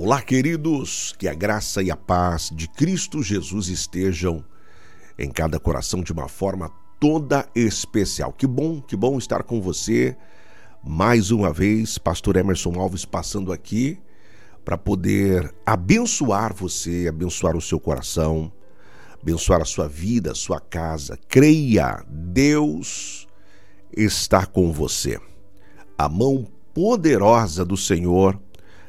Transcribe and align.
Olá, 0.00 0.22
queridos, 0.22 1.12
que 1.18 1.26
a 1.26 1.34
graça 1.34 1.82
e 1.82 1.90
a 1.90 1.96
paz 1.96 2.52
de 2.54 2.68
Cristo 2.68 3.20
Jesus 3.20 3.66
estejam 3.66 4.44
em 5.18 5.28
cada 5.28 5.58
coração 5.58 6.04
de 6.04 6.12
uma 6.12 6.28
forma 6.28 6.70
toda 7.00 7.48
especial. 7.52 8.32
Que 8.32 8.46
bom, 8.46 8.80
que 8.80 8.94
bom 8.94 9.18
estar 9.18 9.42
com 9.42 9.60
você 9.60 10.16
mais 10.84 11.32
uma 11.32 11.52
vez, 11.52 11.98
Pastor 11.98 12.36
Emerson 12.36 12.78
Alves 12.78 13.04
passando 13.04 13.52
aqui 13.52 13.98
para 14.64 14.78
poder 14.78 15.52
abençoar 15.66 16.54
você, 16.54 17.06
abençoar 17.08 17.56
o 17.56 17.60
seu 17.60 17.80
coração, 17.80 18.52
abençoar 19.20 19.62
a 19.62 19.64
sua 19.64 19.88
vida, 19.88 20.30
a 20.30 20.36
sua 20.36 20.60
casa. 20.60 21.18
Creia, 21.26 22.04
Deus 22.08 23.26
está 23.90 24.46
com 24.46 24.70
você. 24.70 25.18
A 25.98 26.08
mão 26.08 26.46
poderosa 26.72 27.64
do 27.64 27.76
Senhor 27.76 28.40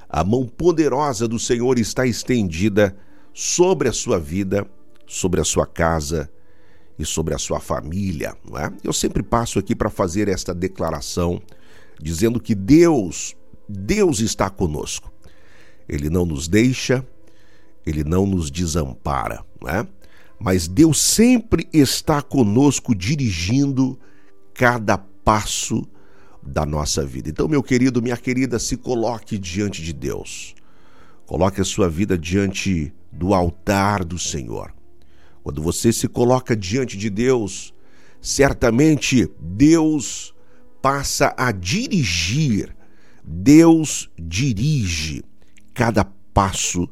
a 0.09 0.23
mão 0.23 0.45
poderosa 0.47 1.27
do 1.27 1.37
Senhor 1.37 1.77
está 1.77 2.05
estendida 2.05 2.97
sobre 3.31 3.87
a 3.87 3.93
sua 3.93 4.19
vida, 4.19 4.65
sobre 5.05 5.39
a 5.39 5.43
sua 5.43 5.67
casa 5.67 6.29
e 6.97 7.05
sobre 7.05 7.33
a 7.33 7.37
sua 7.37 7.59
família, 7.59 8.35
é? 8.55 8.71
Eu 8.83 8.91
sempre 8.91 9.21
passo 9.21 9.59
aqui 9.59 9.75
para 9.75 9.89
fazer 9.89 10.27
esta 10.27 10.53
declaração 10.53 11.39
dizendo 12.01 12.39
que 12.39 12.55
Deus, 12.55 13.35
Deus 13.67 14.19
está 14.19 14.49
conosco. 14.49 15.11
Ele 15.87 16.09
não 16.09 16.25
nos 16.25 16.47
deixa, 16.47 17.05
ele 17.85 18.03
não 18.03 18.25
nos 18.25 18.49
desampara, 18.49 19.45
não 19.61 19.69
é? 19.69 19.87
Mas 20.39 20.67
Deus 20.67 20.99
sempre 20.99 21.67
está 21.71 22.21
conosco 22.21 22.95
dirigindo 22.95 23.99
cada 24.53 24.97
passo 24.97 25.87
da 26.41 26.65
nossa 26.65 27.05
vida. 27.05 27.29
Então, 27.29 27.47
meu 27.47 27.61
querido, 27.61 28.01
minha 28.01 28.17
querida, 28.17 28.59
se 28.59 28.77
coloque 28.77 29.37
diante 29.37 29.81
de 29.81 29.93
Deus. 29.93 30.55
Coloque 31.25 31.61
a 31.61 31.65
sua 31.65 31.89
vida 31.89 32.17
diante 32.17 32.93
do 33.11 33.33
altar 33.33 34.03
do 34.03 34.17
Senhor. 34.17 34.73
Quando 35.43 35.61
você 35.61 35.91
se 35.91 36.07
coloca 36.07 36.55
diante 36.55 36.97
de 36.97 37.09
Deus, 37.09 37.73
certamente 38.21 39.29
Deus 39.39 40.33
passa 40.81 41.33
a 41.37 41.51
dirigir, 41.51 42.75
Deus 43.23 44.09
dirige 44.17 45.23
cada 45.73 46.05
passo 46.33 46.87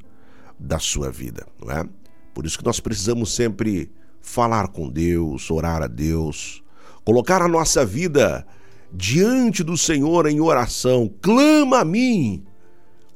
da 0.59 0.79
sua 0.79 1.11
vida, 1.11 1.47
não 1.59 1.71
é? 1.71 1.87
Por 2.33 2.45
isso 2.45 2.57
que 2.57 2.65
nós 2.65 2.79
precisamos 2.79 3.33
sempre 3.33 3.91
falar 4.21 4.67
com 4.67 4.89
Deus, 4.89 5.49
orar 5.49 5.81
a 5.81 5.87
Deus, 5.87 6.63
colocar 7.03 7.41
a 7.41 7.47
nossa 7.47 7.85
vida 7.85 8.45
diante 8.93 9.63
do 9.63 9.77
Senhor 9.77 10.27
em 10.27 10.39
oração, 10.39 11.11
clama 11.21 11.79
a 11.79 11.85
mim. 11.85 12.43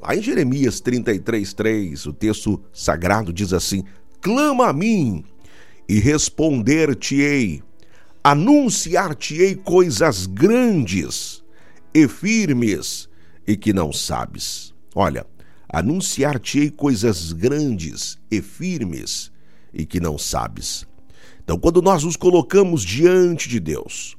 Lá 0.02 0.16
em 0.16 0.22
Jeremias 0.22 0.80
33, 0.80 1.54
3, 1.54 2.06
o 2.06 2.14
texto 2.14 2.62
sagrado 2.74 3.32
diz 3.32 3.54
assim: 3.54 3.84
clama 4.20 4.68
a 4.68 4.74
mim 4.74 5.24
e 5.88 6.00
responder-te-ei, 6.00 7.62
anunciar-te-ei 8.24 9.56
coisas 9.56 10.26
grandes 10.26 11.44
e 11.94 12.08
firmes 12.08 13.10
e 13.46 13.56
que 13.56 13.74
não 13.74 13.92
sabes. 13.92 14.74
Olha, 14.96 15.26
anunciar-te-ei 15.70 16.70
coisas 16.70 17.32
grandes 17.32 18.18
e 18.30 18.42
firmes 18.42 19.32
e 19.74 19.86
que 19.86 20.00
não 20.00 20.18
sabes. 20.18 20.86
Então, 21.44 21.58
quando 21.58 21.82
nós 21.82 22.04
nos 22.04 22.16
colocamos 22.16 22.84
diante 22.84 23.50
de 23.50 23.60
Deus, 23.60 24.18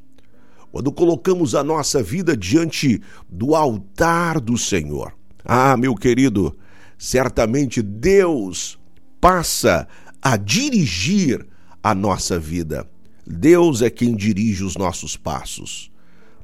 quando 0.73 0.91
colocamos 0.91 1.55
a 1.55 1.63
nossa 1.63 2.03
vida 2.03 2.35
diante 2.35 3.01
do 3.29 3.55
altar 3.55 4.41
do 4.41 4.57
Senhor. 4.57 5.13
Ah, 5.45 5.77
meu 5.77 5.95
querido, 5.95 6.57
certamente 6.97 7.83
Deus 7.83 8.79
passa 9.21 9.87
a 10.23 10.39
dirigir 10.39 11.47
a 11.83 11.95
nossa 11.95 12.39
vida. 12.39 12.89
Deus 13.27 13.83
é 13.83 13.91
quem 13.91 14.17
dirige 14.17 14.65
os 14.65 14.75
nossos 14.75 15.15
passos. 15.15 15.91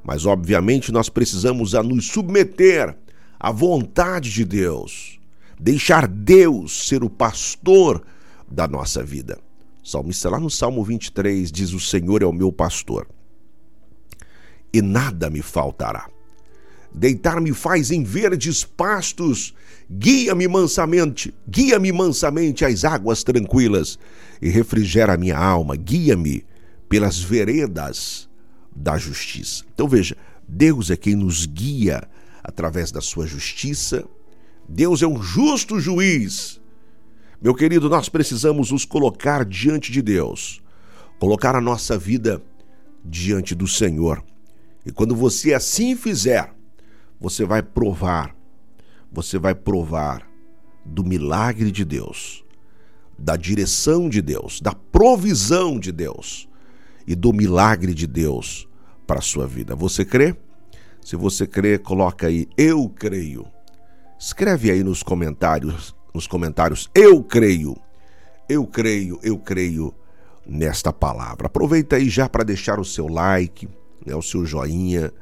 Mas, 0.04 0.26
obviamente, 0.26 0.92
nós 0.92 1.08
precisamos 1.08 1.74
a 1.74 1.82
nos 1.82 2.08
submeter 2.08 2.94
à 3.40 3.50
vontade 3.50 4.30
de 4.30 4.44
Deus, 4.44 5.18
deixar 5.58 6.06
Deus 6.06 6.86
ser 6.86 7.02
o 7.02 7.08
pastor 7.08 8.04
da 8.46 8.68
nossa 8.68 9.02
vida. 9.02 9.38
Salmista, 9.82 10.28
lá 10.28 10.38
no 10.38 10.50
Salmo 10.50 10.84
23, 10.84 11.50
diz: 11.50 11.72
O 11.72 11.80
Senhor 11.80 12.22
é 12.22 12.26
o 12.26 12.32
meu 12.32 12.52
pastor 12.52 13.06
e 14.72 14.82
nada 14.82 15.30
me 15.30 15.42
faltará. 15.42 16.08
Deitar-me 16.92 17.52
faz 17.52 17.90
em 17.90 18.02
verdes 18.02 18.64
pastos, 18.64 19.54
guia-me 19.90 20.48
mansamente, 20.48 21.34
guia-me 21.46 21.92
mansamente 21.92 22.64
às 22.64 22.84
águas 22.84 23.22
tranquilas 23.22 23.98
e 24.40 24.48
refrigera 24.48 25.16
minha 25.16 25.36
alma, 25.36 25.76
guia-me 25.76 26.44
pelas 26.88 27.20
veredas 27.20 28.28
da 28.74 28.96
justiça. 28.96 29.64
Então 29.74 29.86
veja, 29.86 30.16
Deus 30.46 30.90
é 30.90 30.96
quem 30.96 31.14
nos 31.14 31.44
guia 31.44 32.08
através 32.42 32.90
da 32.90 33.00
sua 33.00 33.26
justiça. 33.26 34.04
Deus 34.66 35.02
é 35.02 35.06
um 35.06 35.22
justo 35.22 35.78
juiz. 35.78 36.58
Meu 37.40 37.54
querido, 37.54 37.88
nós 37.88 38.08
precisamos 38.08 38.70
nos 38.70 38.84
colocar 38.84 39.44
diante 39.44 39.92
de 39.92 40.00
Deus, 40.00 40.60
colocar 41.20 41.54
a 41.54 41.60
nossa 41.60 41.98
vida 41.98 42.42
diante 43.04 43.54
do 43.54 43.68
Senhor 43.68 44.24
e 44.88 44.90
quando 44.90 45.14
você 45.14 45.52
assim 45.52 45.94
fizer, 45.94 46.50
você 47.20 47.44
vai 47.44 47.62
provar, 47.62 48.34
você 49.12 49.38
vai 49.38 49.54
provar 49.54 50.26
do 50.82 51.04
milagre 51.04 51.70
de 51.70 51.84
Deus, 51.84 52.42
da 53.18 53.36
direção 53.36 54.08
de 54.08 54.22
Deus, 54.22 54.62
da 54.62 54.72
provisão 54.72 55.78
de 55.78 55.92
Deus 55.92 56.48
e 57.06 57.14
do 57.14 57.34
milagre 57.34 57.92
de 57.92 58.06
Deus 58.06 58.66
para 59.06 59.18
a 59.18 59.22
sua 59.22 59.46
vida. 59.46 59.76
Você 59.76 60.06
crê? 60.06 60.34
Se 61.04 61.16
você 61.16 61.46
crê, 61.46 61.76
coloca 61.76 62.26
aí 62.26 62.48
eu 62.56 62.88
creio. 62.88 63.46
Escreve 64.18 64.70
aí 64.70 64.82
nos 64.82 65.02
comentários, 65.02 65.94
nos 66.14 66.26
comentários 66.26 66.88
eu 66.94 67.22
creio. 67.22 67.76
Eu 68.48 68.66
creio, 68.66 69.20
eu 69.22 69.38
creio 69.38 69.94
nesta 70.46 70.94
palavra. 70.94 71.46
Aproveita 71.46 71.96
aí 71.96 72.08
já 72.08 72.26
para 72.26 72.42
deixar 72.42 72.80
o 72.80 72.86
seu 72.86 73.06
like, 73.06 73.68
né, 74.04 74.14
o 74.14 74.22
seu 74.22 74.44
joinha, 74.44 75.12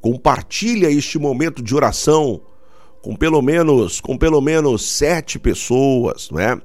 compartilha 0.00 0.90
este 0.90 1.18
momento 1.18 1.62
de 1.62 1.74
oração 1.74 2.40
com 3.02 3.16
pelo 3.16 3.40
menos 3.40 4.00
com 4.00 4.16
pelo 4.16 4.40
menos 4.40 4.84
sete 4.84 5.38
pessoas, 5.38 6.30
não 6.30 6.38
é? 6.38 6.60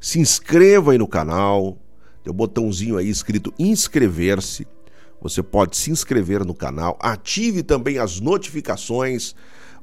Se 0.00 0.18
inscreva 0.18 0.92
aí 0.92 0.98
no 0.98 1.06
canal, 1.06 1.78
tem 2.22 2.30
o 2.30 2.34
um 2.34 2.36
botãozinho 2.36 2.96
aí 2.96 3.08
escrito 3.08 3.52
inscrever-se. 3.58 4.66
Você 5.20 5.42
pode 5.42 5.76
se 5.76 5.90
inscrever 5.90 6.44
no 6.44 6.54
canal, 6.54 6.98
ative 7.00 7.62
também 7.62 7.98
as 7.98 8.20
notificações. 8.20 9.34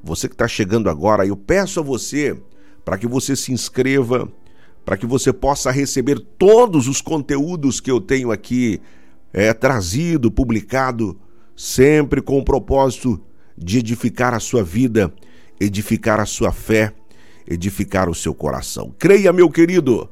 Você 0.03 0.27
que 0.27 0.35
está 0.35 0.47
chegando 0.47 0.89
agora, 0.89 1.25
eu 1.25 1.35
peço 1.35 1.79
a 1.79 1.83
você 1.83 2.37
para 2.85 2.97
que 2.97 3.07
você 3.07 3.35
se 3.35 3.51
inscreva, 3.51 4.31
para 4.85 4.97
que 4.97 5.05
você 5.05 5.33
possa 5.33 5.71
receber 5.71 6.19
todos 6.37 6.87
os 6.87 7.01
conteúdos 7.01 7.79
que 7.79 7.89
eu 7.89 7.99
tenho 7.99 8.31
aqui 8.31 8.79
é, 9.33 9.51
trazido, 9.51 10.31
publicado 10.31 11.19
sempre 11.55 12.21
com 12.21 12.37
o 12.37 12.45
propósito 12.45 13.19
de 13.57 13.79
edificar 13.79 14.33
a 14.33 14.39
sua 14.39 14.63
vida, 14.63 15.13
edificar 15.59 16.19
a 16.19 16.25
sua 16.25 16.51
fé, 16.51 16.93
edificar 17.47 18.09
o 18.09 18.15
seu 18.15 18.33
coração. 18.33 18.93
Creia, 18.97 19.33
meu 19.33 19.49
querido, 19.49 20.09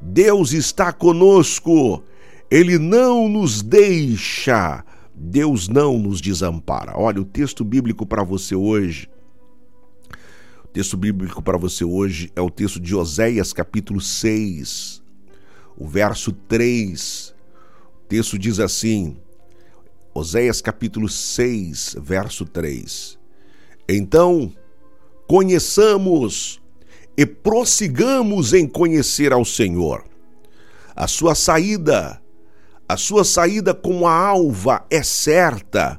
Deus 0.00 0.52
está 0.52 0.92
conosco, 0.92 2.02
Ele 2.50 2.78
não 2.78 3.28
nos 3.28 3.62
deixa, 3.62 4.84
Deus 5.14 5.68
não 5.68 5.98
nos 5.98 6.20
desampara. 6.20 6.92
Olha, 6.96 7.20
o 7.20 7.24
texto 7.24 7.64
bíblico 7.64 8.06
para 8.06 8.22
você 8.22 8.54
hoje. 8.54 9.08
O 10.64 10.68
texto 10.68 10.96
bíblico 10.96 11.42
para 11.42 11.58
você 11.58 11.84
hoje 11.84 12.32
é 12.34 12.40
o 12.40 12.50
texto 12.50 12.80
de 12.80 12.94
Oséias, 12.94 13.52
capítulo 13.52 14.00
6, 14.00 15.02
o 15.76 15.86
verso 15.86 16.32
3. 16.32 17.31
Texto 18.12 18.38
diz 18.38 18.60
assim: 18.60 19.16
Oséias 20.12 20.60
capítulo 20.60 21.08
6, 21.08 21.96
verso 21.98 22.44
3. 22.44 23.18
Então, 23.88 24.52
conheçamos 25.26 26.60
e 27.16 27.24
prossigamos 27.24 28.52
em 28.52 28.68
conhecer 28.68 29.32
ao 29.32 29.46
Senhor. 29.46 30.04
A 30.94 31.08
sua 31.08 31.34
saída, 31.34 32.20
a 32.86 32.98
sua 32.98 33.24
saída 33.24 33.72
como 33.72 34.06
a 34.06 34.14
alva 34.14 34.84
é 34.90 35.02
certa. 35.02 35.98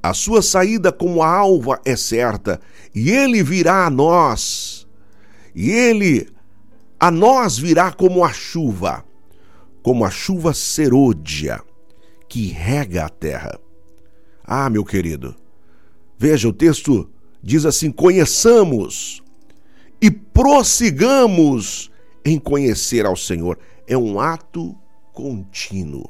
A 0.00 0.14
sua 0.14 0.40
saída 0.40 0.92
como 0.92 1.20
a 1.20 1.28
alva 1.28 1.80
é 1.84 1.96
certa, 1.96 2.60
e 2.94 3.10
ele 3.10 3.42
virá 3.42 3.86
a 3.86 3.90
nós. 3.90 4.86
E 5.52 5.68
ele 5.72 6.28
a 7.00 7.10
nós 7.10 7.58
virá 7.58 7.90
como 7.90 8.24
a 8.24 8.32
chuva, 8.32 9.04
como 9.84 10.02
a 10.06 10.10
chuva 10.10 10.54
serôdia 10.54 11.60
que 12.26 12.46
rega 12.46 13.04
a 13.04 13.08
terra. 13.10 13.60
Ah, 14.42 14.70
meu 14.70 14.82
querido, 14.82 15.36
veja, 16.18 16.48
o 16.48 16.54
texto 16.54 17.10
diz 17.42 17.66
assim: 17.66 17.92
conheçamos 17.92 19.22
e 20.00 20.10
prossigamos 20.10 21.90
em 22.24 22.38
conhecer 22.38 23.04
ao 23.04 23.14
Senhor. 23.14 23.58
É 23.86 23.96
um 23.96 24.18
ato 24.18 24.74
contínuo. 25.12 26.08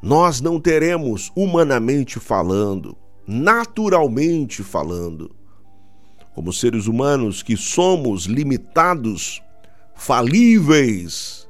Nós 0.00 0.40
não 0.40 0.60
teremos, 0.60 1.32
humanamente 1.34 2.20
falando, 2.20 2.96
naturalmente 3.26 4.62
falando, 4.62 5.34
como 6.32 6.52
seres 6.52 6.86
humanos 6.86 7.42
que 7.42 7.56
somos 7.56 8.26
limitados, 8.26 9.42
falíveis, 9.96 11.41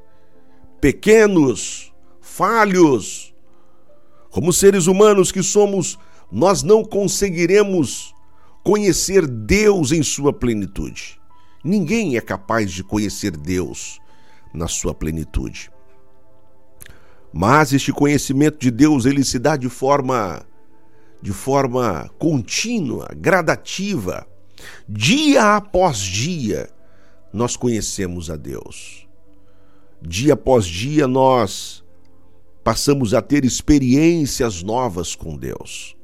pequenos, 0.82 1.92
falhos, 2.20 3.32
como 4.32 4.52
seres 4.52 4.88
humanos 4.88 5.30
que 5.30 5.40
somos, 5.40 5.96
nós 6.28 6.64
não 6.64 6.84
conseguiremos 6.84 8.12
conhecer 8.64 9.28
Deus 9.28 9.92
em 9.92 10.02
sua 10.02 10.32
plenitude. 10.32 11.20
Ninguém 11.62 12.16
é 12.16 12.20
capaz 12.20 12.72
de 12.72 12.82
conhecer 12.82 13.36
Deus 13.36 14.00
na 14.52 14.66
sua 14.66 14.92
plenitude. 14.92 15.70
Mas 17.32 17.72
este 17.72 17.92
conhecimento 17.92 18.58
de 18.58 18.72
Deus, 18.72 19.06
ele 19.06 19.24
se 19.24 19.38
dá 19.38 19.56
de 19.56 19.68
forma 19.68 20.44
de 21.22 21.32
forma 21.32 22.10
contínua, 22.18 23.08
gradativa. 23.16 24.26
Dia 24.88 25.54
após 25.54 25.98
dia, 25.98 26.68
nós 27.32 27.56
conhecemos 27.56 28.28
a 28.28 28.34
Deus. 28.34 29.01
Dia 30.04 30.34
após 30.34 30.66
dia, 30.66 31.06
nós 31.06 31.82
passamos 32.64 33.14
a 33.14 33.22
ter 33.22 33.44
experiências 33.44 34.62
novas 34.62 35.14
com 35.14 35.36
Deus. 35.36 35.96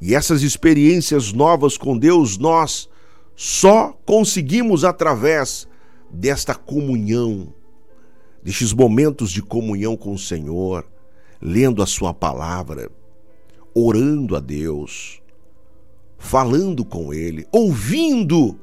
E 0.00 0.14
essas 0.14 0.42
experiências 0.42 1.32
novas 1.32 1.76
com 1.76 1.98
Deus 1.98 2.38
nós 2.38 2.88
só 3.34 3.92
conseguimos 4.04 4.84
através 4.84 5.68
desta 6.10 6.54
comunhão, 6.54 7.52
destes 8.42 8.72
momentos 8.72 9.30
de 9.30 9.42
comunhão 9.42 9.96
com 9.96 10.14
o 10.14 10.18
Senhor, 10.18 10.86
lendo 11.40 11.82
a 11.82 11.86
Sua 11.86 12.14
palavra, 12.14 12.90
orando 13.74 14.34
a 14.34 14.40
Deus, 14.40 15.20
falando 16.16 16.84
com 16.84 17.12
Ele, 17.12 17.46
ouvindo 17.52 18.58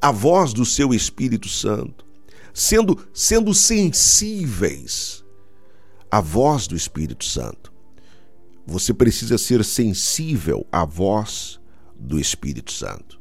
a 0.00 0.10
voz 0.10 0.52
do 0.52 0.64
Seu 0.64 0.94
Espírito 0.94 1.48
Santo, 1.48 2.06
sendo, 2.52 2.98
sendo 3.12 3.54
sensíveis 3.54 5.24
à 6.10 6.20
voz 6.20 6.66
do 6.66 6.76
Espírito 6.76 7.24
Santo. 7.24 7.72
Você 8.66 8.92
precisa 8.92 9.38
ser 9.38 9.64
sensível 9.64 10.66
à 10.70 10.84
voz 10.84 11.60
do 11.98 12.18
Espírito 12.18 12.72
Santo. 12.72 13.20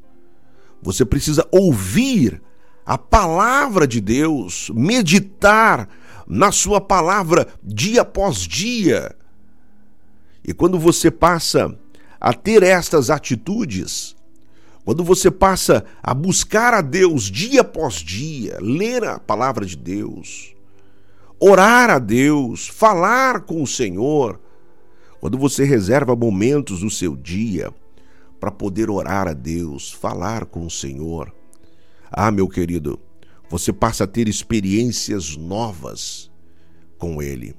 Você 0.81 1.03
precisa 1.03 1.47
ouvir 1.51 2.41
a 2.85 2.97
palavra 2.97 3.87
de 3.87 4.01
Deus, 4.01 4.71
meditar 4.73 5.87
na 6.27 6.51
Sua 6.51 6.79
palavra 6.79 7.47
dia 7.63 8.01
após 8.01 8.37
dia. 8.37 9.15
E 10.43 10.53
quando 10.53 10.79
você 10.79 11.11
passa 11.11 11.77
a 12.19 12.33
ter 12.33 12.63
estas 12.63 13.09
atitudes, 13.09 14.15
quando 14.89 15.03
você 15.03 15.30
passa 15.30 15.86
a 16.01 16.15
buscar 16.15 16.74
a 16.74 16.81
Deus 16.81 17.25
dia 17.25 17.62
após 17.62 17.97
dia, 17.97 18.57
ler 18.59 19.03
a 19.03 19.19
palavra 19.19 19.63
de 19.63 19.77
Deus, 19.77 20.56
orar 21.39 21.91
a 21.91 22.00
Deus, 22.00 22.68
falar 22.68 23.41
com 23.41 23.62
o 23.62 23.68
Senhor, 23.68 24.39
quando 25.19 25.38
você 25.38 25.63
reserva 25.63 26.15
momentos 26.15 26.80
do 26.80 26.89
seu 26.89 27.15
dia 27.15 27.71
para 28.39 28.50
poder 28.50 28.89
orar 28.89 29.27
a 29.27 29.33
Deus, 29.33 29.91
falar 29.91 30.45
com 30.45 30.65
o 30.65 30.71
Senhor, 30.71 31.31
ah, 32.09 32.31
meu 32.31 32.47
querido, 32.50 33.00
você 33.47 33.71
passa 33.71 34.06
a 34.06 34.07
ter 34.07 34.27
experiências 34.27 35.38
novas 35.38 36.31
com 36.97 37.21
Ele. 37.21 37.56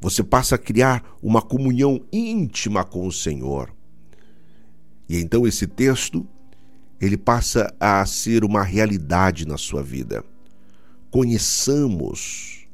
Você 0.00 0.22
passa 0.22 0.54
a 0.54 0.58
criar 0.58 1.02
uma 1.20 1.42
comunhão 1.42 2.00
íntima 2.12 2.84
com 2.84 3.04
o 3.04 3.10
Senhor. 3.10 3.74
E 5.08 5.18
então 5.18 5.44
esse 5.44 5.66
texto, 5.66 6.24
ele 7.02 7.16
passa 7.16 7.74
a 7.80 8.06
ser 8.06 8.44
uma 8.44 8.62
realidade 8.62 9.44
na 9.44 9.58
sua 9.58 9.82
vida. 9.82 10.24
Conheçamos 11.10 12.64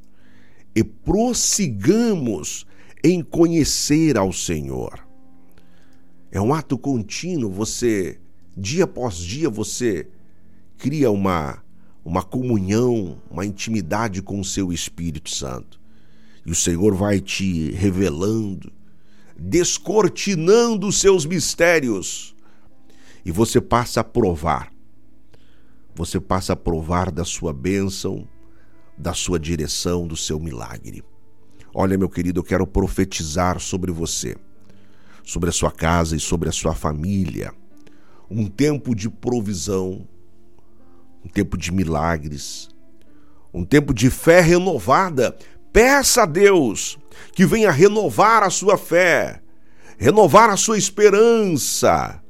e 0.77 0.85
prossigamos 0.85 2.67
em 3.03 3.23
conhecer 3.23 4.19
ao 4.19 4.31
Senhor. 4.31 5.03
É 6.31 6.39
um 6.39 6.53
ato 6.53 6.77
contínuo, 6.77 7.51
você, 7.51 8.21
dia 8.55 8.85
após 8.85 9.17
dia, 9.17 9.49
você 9.49 10.07
cria 10.77 11.11
uma, 11.11 11.65
uma 12.05 12.23
comunhão, 12.23 13.17
uma 13.31 13.47
intimidade 13.47 14.21
com 14.21 14.39
o 14.39 14.45
seu 14.45 14.71
Espírito 14.71 15.31
Santo. 15.31 15.81
E 16.45 16.51
o 16.51 16.55
Senhor 16.55 16.95
vai 16.95 17.19
te 17.19 17.71
revelando, 17.71 18.71
descortinando 19.39 20.87
os 20.87 21.01
seus 21.01 21.25
mistérios. 21.25 22.37
E 23.29 23.31
você 23.31 23.61
passa 23.61 24.01
a 24.01 24.05
provar. 24.05 24.73
Você 25.95 26.19
passa 26.19 26.55
a 26.55 26.57
provar 26.57 27.11
da 27.11 27.27
sua 27.27 27.53
bênção, 27.53 28.27
da 28.97 29.13
sua 29.13 29.39
direção, 29.39 30.07
do 30.07 30.17
seu 30.17 30.41
milagre. 30.41 31.05
Olha, 31.75 31.99
meu 31.99 32.09
querido, 32.09 32.41
eu 32.41 32.43
quero 32.43 32.67
profetizar 32.67 33.61
sobre 33.61 33.93
você, 33.93 34.35
sobre 35.23 35.51
a 35.51 35.53
sua 35.53 35.71
casa 35.71 36.17
e 36.17 36.21
sobre 36.21 36.49
a 36.49 36.53
sua 36.53 36.75
família. 36.75 37.53
Um 38.31 38.47
tempo 38.47 38.95
de 38.95 39.11
provisão, 39.11 40.09
um 41.23 41.29
tempo 41.29 41.59
de 41.59 41.71
milagres, 41.71 42.71
um 43.53 43.63
tempo 43.63 43.93
de 43.93 44.09
fé 44.09 44.41
renovada. 44.41 45.37
Peça 45.71 46.23
a 46.23 46.27
Deus 46.27 46.99
que 47.35 47.45
venha 47.45 47.71
renovar 47.71 48.43
a 48.43 48.49
sua 48.49 48.79
fé, 48.79 49.43
renovar 49.99 50.49
a 50.49 50.57
sua 50.57 50.79
esperança. 50.79 52.23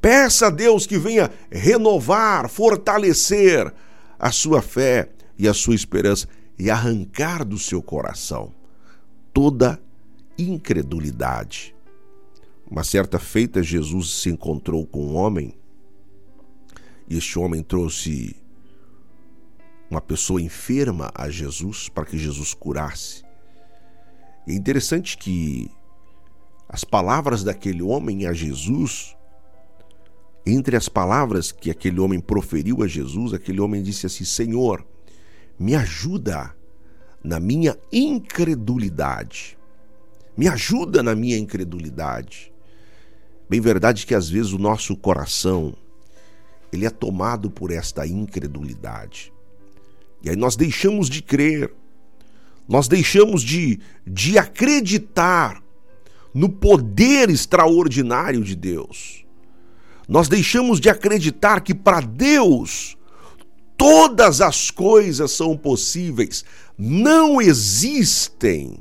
Peça 0.00 0.46
a 0.46 0.50
Deus 0.50 0.86
que 0.86 0.98
venha 0.98 1.30
renovar, 1.50 2.48
fortalecer 2.48 3.72
a 4.18 4.30
sua 4.30 4.62
fé 4.62 5.10
e 5.38 5.48
a 5.48 5.54
sua 5.54 5.74
esperança 5.74 6.28
e 6.58 6.70
arrancar 6.70 7.44
do 7.44 7.58
seu 7.58 7.82
coração 7.82 8.52
toda 9.32 9.80
incredulidade. 10.38 11.74
Uma 12.70 12.82
certa 12.82 13.18
feita, 13.18 13.62
Jesus 13.62 14.10
se 14.10 14.30
encontrou 14.30 14.86
com 14.86 15.06
um 15.06 15.16
homem 15.16 15.54
e 17.08 17.16
este 17.16 17.38
homem 17.38 17.62
trouxe 17.62 18.34
uma 19.90 20.00
pessoa 20.00 20.42
enferma 20.42 21.12
a 21.14 21.30
Jesus 21.30 21.88
para 21.88 22.04
que 22.04 22.18
Jesus 22.18 22.52
curasse. 22.52 23.24
é 24.48 24.52
interessante 24.52 25.16
que 25.16 25.70
as 26.68 26.82
palavras 26.82 27.44
daquele 27.44 27.82
homem 27.82 28.26
a 28.26 28.32
Jesus, 28.32 29.15
entre 30.46 30.76
as 30.76 30.88
palavras 30.88 31.50
que 31.50 31.70
aquele 31.70 31.98
homem 31.98 32.20
proferiu 32.20 32.82
a 32.82 32.86
Jesus, 32.86 33.34
aquele 33.34 33.60
homem 33.60 33.82
disse 33.82 34.06
assim: 34.06 34.24
Senhor, 34.24 34.86
me 35.58 35.74
ajuda 35.74 36.54
na 37.22 37.40
minha 37.40 37.76
incredulidade. 37.92 39.58
Me 40.36 40.46
ajuda 40.46 41.02
na 41.02 41.14
minha 41.14 41.36
incredulidade. 41.36 42.52
Bem 43.48 43.60
verdade 43.60 44.06
que 44.06 44.14
às 44.14 44.28
vezes 44.28 44.52
o 44.52 44.58
nosso 44.58 44.96
coração 44.96 45.74
ele 46.72 46.86
é 46.86 46.90
tomado 46.90 47.50
por 47.50 47.70
esta 47.70 48.06
incredulidade. 48.06 49.32
E 50.22 50.30
aí 50.30 50.36
nós 50.36 50.56
deixamos 50.56 51.08
de 51.08 51.22
crer, 51.22 51.72
nós 52.68 52.86
deixamos 52.86 53.42
de, 53.42 53.80
de 54.06 54.38
acreditar 54.38 55.62
no 56.34 56.48
poder 56.48 57.30
extraordinário 57.30 58.42
de 58.44 58.54
Deus. 58.54 59.25
Nós 60.08 60.28
deixamos 60.28 60.80
de 60.80 60.88
acreditar 60.88 61.60
que 61.60 61.74
para 61.74 62.00
Deus 62.00 62.96
todas 63.76 64.40
as 64.40 64.70
coisas 64.70 65.32
são 65.32 65.56
possíveis. 65.56 66.44
Não 66.78 67.40
existem 67.40 68.78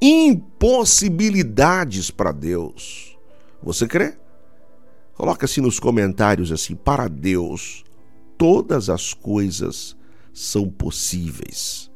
impossibilidades 0.00 2.10
para 2.10 2.32
Deus. 2.32 3.16
Você 3.62 3.86
crê? 3.86 4.16
Coloca 5.14 5.44
assim 5.46 5.60
nos 5.60 5.78
comentários 5.78 6.50
assim: 6.52 6.74
para 6.74 7.08
Deus 7.08 7.84
todas 8.36 8.90
as 8.90 9.14
coisas 9.14 9.96
são 10.32 10.68
possíveis. 10.68 11.88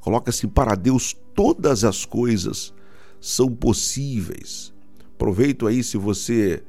Coloca 0.00 0.30
assim: 0.30 0.48
para 0.48 0.74
Deus 0.74 1.14
todas 1.34 1.84
as 1.84 2.04
coisas 2.04 2.74
são 3.20 3.54
possíveis. 3.54 4.72
Aproveito 5.14 5.66
aí 5.66 5.84
se 5.84 5.96
você 5.96 6.62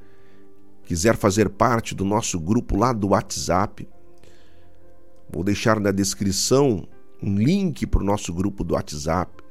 quiser 0.85 1.17
fazer 1.17 1.49
parte 1.49 1.95
do 1.95 2.05
nosso 2.05 2.39
grupo 2.39 2.77
lá 2.77 2.93
do 2.93 3.09
WhatsApp. 3.09 3.87
Vou 5.29 5.43
deixar 5.43 5.79
na 5.79 5.91
descrição 5.91 6.87
um 7.21 7.35
link 7.35 7.85
para 7.87 8.01
o 8.01 8.05
nosso 8.05 8.31
grupo 8.33 8.63
do 8.63 8.75
WhatsApp. 8.75 9.43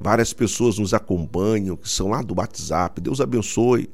Várias 0.00 0.32
pessoas 0.32 0.78
nos 0.78 0.94
acompanham 0.94 1.76
que 1.76 1.88
são 1.88 2.08
lá 2.08 2.22
do 2.22 2.34
WhatsApp. 2.38 3.00
Deus 3.00 3.20
abençoe. 3.20 3.90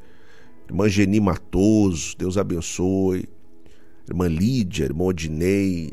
Irmã 0.68 0.88
Geni 0.88 1.20
Matoso, 1.20 2.16
Deus 2.16 2.36
abençoe. 2.36 3.28
irmã 4.08 4.28
Lídia, 4.28 4.84
irmão 4.84 5.08
Odinei, 5.08 5.92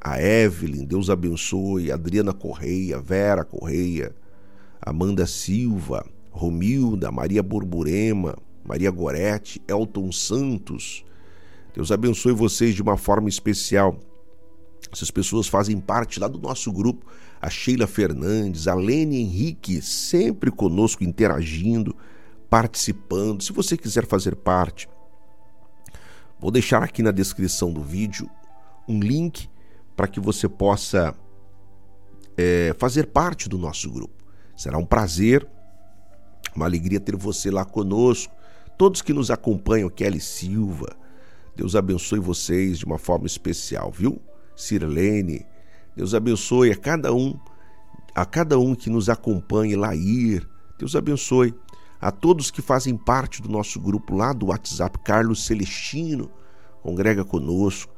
a 0.00 0.20
Evelyn, 0.20 0.84
Deus 0.84 1.08
abençoe, 1.08 1.92
Adriana 1.92 2.32
Correia, 2.32 3.00
Vera 3.00 3.44
Correia, 3.44 4.14
Amanda 4.80 5.26
Silva, 5.26 6.04
Romilda, 6.30 7.12
Maria 7.12 7.42
Borborema, 7.42 8.36
Maria 8.64 8.90
Gorete, 8.90 9.60
Elton 9.66 10.12
Santos. 10.12 11.04
Deus 11.74 11.90
abençoe 11.90 12.32
vocês 12.32 12.74
de 12.74 12.82
uma 12.82 12.96
forma 12.96 13.28
especial. 13.28 13.98
Essas 14.92 15.10
pessoas 15.10 15.48
fazem 15.48 15.78
parte 15.80 16.20
lá 16.20 16.28
do 16.28 16.38
nosso 16.38 16.70
grupo. 16.70 17.06
A 17.40 17.48
Sheila 17.48 17.86
Fernandes, 17.86 18.68
a 18.68 18.74
Lene 18.74 19.20
Henrique, 19.20 19.80
sempre 19.80 20.50
conosco, 20.50 21.02
interagindo, 21.02 21.96
participando. 22.48 23.42
Se 23.42 23.52
você 23.52 23.76
quiser 23.76 24.06
fazer 24.06 24.36
parte, 24.36 24.88
vou 26.38 26.50
deixar 26.50 26.82
aqui 26.82 27.02
na 27.02 27.10
descrição 27.10 27.72
do 27.72 27.82
vídeo 27.82 28.28
um 28.86 29.00
link 29.00 29.48
para 29.96 30.06
que 30.06 30.20
você 30.20 30.48
possa 30.48 31.14
é, 32.36 32.74
fazer 32.78 33.06
parte 33.06 33.48
do 33.48 33.58
nosso 33.58 33.90
grupo. 33.90 34.22
Será 34.56 34.78
um 34.78 34.84
prazer, 34.84 35.48
uma 36.54 36.66
alegria 36.66 37.00
ter 37.00 37.16
você 37.16 37.50
lá 37.50 37.64
conosco. 37.64 38.32
Todos 38.78 39.02
que 39.02 39.12
nos 39.12 39.30
acompanham, 39.30 39.88
Kelly 39.88 40.20
Silva, 40.20 40.96
Deus 41.54 41.76
abençoe 41.76 42.18
vocês 42.18 42.78
de 42.78 42.84
uma 42.84 42.98
forma 42.98 43.26
especial, 43.26 43.90
viu? 43.90 44.20
Sirlene, 44.56 45.46
Deus 45.96 46.14
abençoe 46.14 46.70
a 46.70 46.76
cada 46.76 47.12
um, 47.12 47.38
a 48.14 48.24
cada 48.24 48.58
um 48.58 48.74
que 48.74 48.90
nos 48.90 49.08
acompanha, 49.08 49.78
Lair, 49.78 50.48
Deus 50.78 50.96
abençoe 50.96 51.54
a 52.00 52.10
todos 52.10 52.50
que 52.50 52.60
fazem 52.60 52.96
parte 52.96 53.40
do 53.40 53.48
nosso 53.48 53.78
grupo 53.78 54.16
lá 54.16 54.32
do 54.32 54.46
WhatsApp, 54.46 54.98
Carlos 55.04 55.46
Celestino, 55.46 56.28
congrega 56.82 57.24
conosco. 57.24 57.94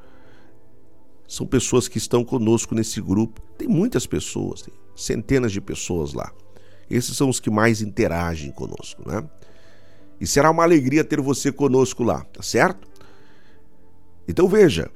São 1.27 1.47
pessoas 1.47 1.89
que 1.89 1.97
estão 1.97 2.23
conosco 2.23 2.75
nesse 2.75 3.01
grupo. 3.01 3.41
Tem 3.57 3.67
muitas 3.67 4.07
pessoas, 4.07 4.61
tem 4.61 4.75
centenas 4.95 5.53
de 5.53 5.61
pessoas 5.61 6.13
lá. 6.13 6.31
Esses 6.91 7.17
são 7.17 7.31
os 7.31 7.41
que 7.41 7.51
mais 7.51 7.81
interagem 7.81 8.53
conosco, 8.53 9.09
né? 9.09 9.27
E 10.21 10.27
será 10.27 10.51
uma 10.51 10.63
alegria 10.63 11.05
ter 11.05 11.21
você 11.21 11.51
conosco 11.51 12.03
lá, 12.03 12.25
tá 12.25 12.43
certo? 12.43 12.89
Então 14.27 14.49
veja, 14.49 14.91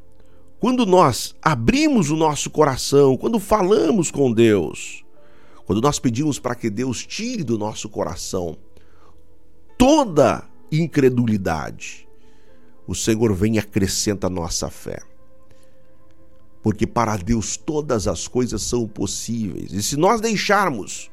quando 0.61 0.85
nós 0.87 1.37
abrimos 1.43 2.11
o 2.11 2.17
nosso 2.17 2.51
coração, 2.51 3.17
quando 3.17 3.39
falamos 3.39 4.11
com 4.11 4.33
Deus, 4.33 5.05
quando 5.67 5.81
nós 5.81 5.99
pedimos 5.99 6.39
para 6.39 6.55
que 6.55 6.71
Deus 6.71 7.05
tire 7.05 7.45
do 7.45 7.59
nosso 7.59 7.89
coração 7.89 8.57
toda 9.77 10.49
incredulidade, 10.73 12.09
o 12.87 12.95
Senhor 12.95 13.35
vem 13.35 13.57
e 13.57 13.59
acrescenta 13.59 14.27
a 14.27 14.31
nossa 14.31 14.71
fé. 14.71 15.01
Porque 16.63 16.87
para 16.87 17.17
Deus 17.17 17.57
todas 17.57 18.09
as 18.09 18.27
coisas 18.27 18.63
são 18.63 18.89
possíveis. 18.89 19.73
E 19.73 19.83
se 19.83 19.97
nós 19.97 20.21
deixarmos 20.21 21.11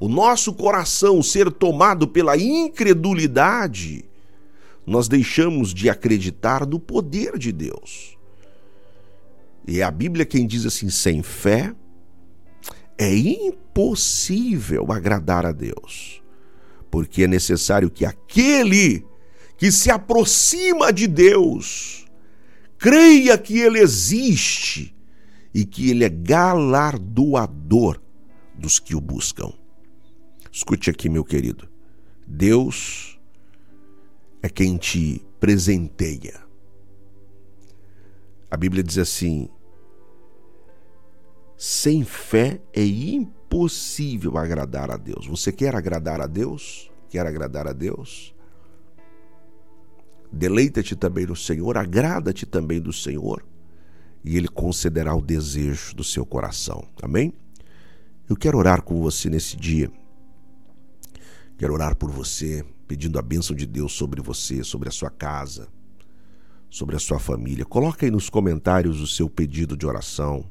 o 0.00 0.08
nosso 0.08 0.52
coração 0.52 1.22
ser 1.22 1.50
tomado 1.50 2.08
pela 2.08 2.36
incredulidade, 2.36 4.04
nós 4.86 5.08
deixamos 5.08 5.72
de 5.72 5.88
acreditar 5.88 6.66
no 6.66 6.78
poder 6.78 7.38
de 7.38 7.52
Deus. 7.52 8.16
E 9.66 9.82
a 9.82 9.90
Bíblia 9.90 10.26
quem 10.26 10.46
diz 10.46 10.66
assim: 10.66 10.90
sem 10.90 11.22
fé 11.22 11.74
é 12.98 13.14
impossível 13.14 14.92
agradar 14.92 15.46
a 15.46 15.52
Deus, 15.52 16.22
porque 16.90 17.24
é 17.24 17.26
necessário 17.26 17.90
que 17.90 18.04
aquele 18.04 19.04
que 19.56 19.72
se 19.72 19.90
aproxima 19.90 20.92
de 20.92 21.06
Deus 21.06 22.06
creia 22.76 23.38
que 23.38 23.58
Ele 23.58 23.78
existe 23.78 24.94
e 25.54 25.64
que 25.64 25.90
Ele 25.90 26.04
é 26.04 26.08
galardoador 26.08 28.00
dos 28.54 28.78
que 28.78 28.94
o 28.94 29.00
buscam. 29.00 29.52
Escute 30.54 30.88
aqui, 30.88 31.08
meu 31.08 31.24
querido. 31.24 31.68
Deus 32.24 33.18
é 34.40 34.48
quem 34.48 34.76
te 34.76 35.20
presenteia. 35.40 36.40
A 38.48 38.56
Bíblia 38.56 38.80
diz 38.80 38.98
assim: 38.98 39.48
sem 41.56 42.04
fé 42.04 42.62
é 42.72 42.86
impossível 42.86 44.38
agradar 44.38 44.92
a 44.92 44.96
Deus. 44.96 45.26
Você 45.26 45.50
quer 45.50 45.74
agradar 45.74 46.20
a 46.20 46.28
Deus? 46.28 46.88
Quer 47.08 47.26
agradar 47.26 47.66
a 47.66 47.72
Deus? 47.72 48.32
Deleita-te 50.30 50.94
também 50.94 51.26
no 51.26 51.34
Senhor, 51.34 51.76
agrada-te 51.76 52.46
também 52.46 52.80
do 52.80 52.92
Senhor, 52.92 53.44
e 54.24 54.36
Ele 54.36 54.46
concederá 54.46 55.16
o 55.16 55.20
desejo 55.20 55.96
do 55.96 56.04
seu 56.04 56.24
coração. 56.24 56.86
Amém? 57.02 57.32
Eu 58.28 58.36
quero 58.36 58.56
orar 58.56 58.82
com 58.82 59.02
você 59.02 59.28
nesse 59.28 59.56
dia. 59.56 59.90
Quero 61.56 61.72
orar 61.74 61.96
por 61.96 62.10
você, 62.10 62.64
pedindo 62.86 63.18
a 63.18 63.22
bênção 63.22 63.54
de 63.54 63.66
Deus 63.66 63.92
sobre 63.92 64.20
você, 64.20 64.62
sobre 64.64 64.88
a 64.88 64.92
sua 64.92 65.10
casa 65.10 65.68
sobre 66.74 66.96
a 66.96 66.98
sua 66.98 67.20
família. 67.20 67.64
Coloque 67.64 68.04
aí 68.04 68.10
nos 68.10 68.28
comentários 68.28 69.00
o 69.00 69.06
seu 69.06 69.30
pedido 69.30 69.76
de 69.76 69.86
oração. 69.86 70.44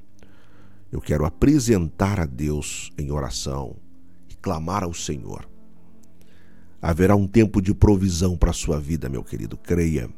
Eu 0.90 1.02
quero 1.02 1.26
apresentar 1.26 2.18
a 2.18 2.26
Deus 2.26 2.94
em 2.98 3.12
oração 3.12 3.76
e 4.30 4.36
clamar 4.36 4.86
ao 4.86 4.94
Senhor. 4.94 5.46
Haverá 6.82 7.14
um 7.14 7.28
tempo 7.28 7.62
de 7.62 7.74
provisão 7.74 8.38
para 8.38 8.52
a 8.52 8.54
sua 8.54 8.80
vida, 8.80 9.10
meu 9.10 9.22
querido, 9.22 9.58
creia. 9.58 10.10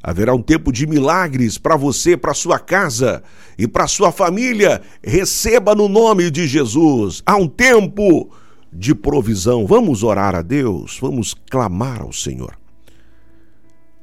Haverá 0.00 0.32
um 0.32 0.42
tempo 0.42 0.70
de 0.70 0.86
milagres 0.86 1.58
para 1.58 1.74
você, 1.74 2.16
para 2.16 2.32
sua 2.32 2.60
casa 2.60 3.20
e 3.58 3.66
para 3.66 3.88
sua 3.88 4.12
família. 4.12 4.80
Receba 5.02 5.74
no 5.74 5.88
nome 5.88 6.30
de 6.30 6.46
Jesus. 6.46 7.20
Há 7.26 7.34
um 7.34 7.48
tempo 7.48 8.32
de 8.72 8.94
provisão. 8.94 9.66
Vamos 9.66 10.02
orar 10.02 10.34
a 10.34 10.42
Deus, 10.42 10.98
vamos 11.00 11.34
clamar 11.34 12.02
ao 12.02 12.12
Senhor. 12.12 12.58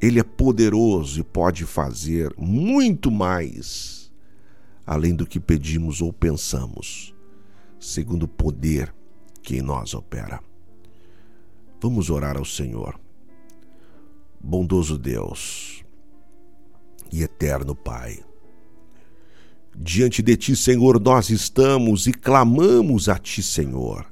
Ele 0.02 0.20
é 0.20 0.24
poderoso 0.24 1.20
e 1.20 1.24
pode 1.24 1.66
fazer 1.66 2.34
muito 2.38 3.10
mais 3.10 3.98
além 4.86 5.14
do 5.14 5.26
que 5.26 5.38
pedimos 5.38 6.02
ou 6.02 6.14
pensamos, 6.14 7.14
segundo 7.78 8.24
o 8.24 8.28
poder 8.28 8.94
que 9.44 9.58
em 9.58 9.62
nós 9.62 9.94
opera. 9.94 10.40
Vamos 11.82 12.10
orar 12.10 12.38
ao 12.38 12.46
Senhor. 12.46 12.98
Bondoso 14.40 14.98
Deus 14.98 15.84
e 17.12 17.22
eterno 17.22 17.76
Pai, 17.76 18.24
diante 19.76 20.22
de 20.22 20.38
Ti, 20.38 20.56
Senhor, 20.56 21.00
nós 21.00 21.30
estamos 21.30 22.08
e 22.08 22.14
clamamos 22.14 23.10
a 23.10 23.18
Ti, 23.18 23.42
Senhor. 23.42 24.06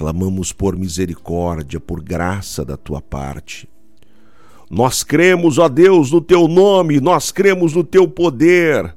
Clamamos 0.00 0.50
por 0.50 0.76
misericórdia, 0.76 1.78
por 1.78 2.02
graça 2.02 2.64
da 2.64 2.76
Tua 2.76 3.02
parte 3.02 3.68
nós 4.70 5.02
cremos, 5.02 5.58
ó 5.58 5.68
Deus, 5.68 6.12
no 6.12 6.20
teu 6.20 6.46
nome, 6.46 7.00
nós 7.00 7.32
cremos 7.32 7.74
no 7.74 7.82
teu 7.82 8.06
poder, 8.06 8.94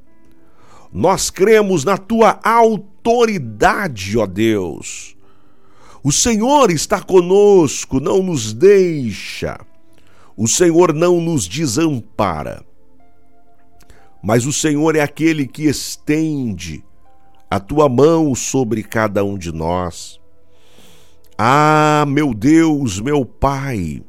nós 0.93 1.31
cremos 1.31 1.83
na 1.83 1.97
tua 1.97 2.39
autoridade, 2.43 4.15
ó 4.15 4.27
Deus. 4.27 5.15
O 6.03 6.11
Senhor 6.11 6.69
está 6.69 7.01
conosco, 7.01 7.99
não 7.99 8.21
nos 8.21 8.53
deixa, 8.53 9.59
o 10.37 10.47
Senhor 10.47 10.93
não 10.93 11.19
nos 11.19 11.47
desampara, 11.47 12.63
mas 14.21 14.45
o 14.45 14.53
Senhor 14.53 14.95
é 14.95 15.01
aquele 15.01 15.47
que 15.47 15.63
estende 15.63 16.85
a 17.49 17.59
tua 17.59 17.89
mão 17.89 18.35
sobre 18.35 18.83
cada 18.83 19.23
um 19.23 19.39
de 19.39 19.51
nós. 19.51 20.21
Ah, 21.37 22.05
meu 22.07 22.33
Deus, 22.33 22.99
meu 22.99 23.25
Pai, 23.25 24.03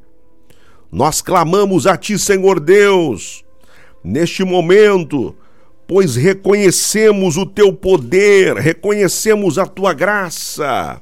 nós 0.92 1.22
clamamos 1.22 1.86
a 1.86 1.96
Ti, 1.96 2.18
Senhor 2.18 2.60
Deus, 2.60 3.44
neste 4.02 4.44
momento, 4.44 5.34
pois 5.86 6.16
reconhecemos 6.16 7.36
o 7.36 7.46
Teu 7.46 7.72
poder, 7.72 8.56
reconhecemos 8.56 9.58
a 9.58 9.64
Tua 9.64 9.94
graça, 9.94 11.00